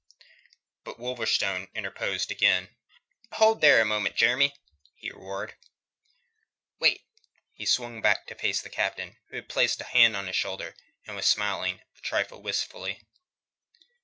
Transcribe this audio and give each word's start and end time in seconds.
But 0.83 0.97
Wolverstone 0.97 1.67
interposed 1.75 2.31
again. 2.31 2.69
"Hold 3.33 3.61
there 3.61 3.79
a 3.79 3.85
moment, 3.85 4.15
Jeremy!" 4.15 4.55
he 4.95 5.11
roared. 5.11 5.53
"Wait!" 6.79 7.03
He 7.53 7.67
swung 7.67 8.01
back 8.01 8.25
to 8.25 8.33
face 8.33 8.61
the 8.63 8.69
Captain, 8.71 9.17
who 9.29 9.35
had 9.35 9.47
placed 9.47 9.79
a 9.79 9.83
hand 9.83 10.17
on 10.17 10.27
is 10.27 10.35
shoulder 10.35 10.75
and 11.05 11.15
was 11.15 11.27
smiling, 11.27 11.81
a 11.95 12.01
trifle 12.01 12.41
wistfully. 12.41 13.03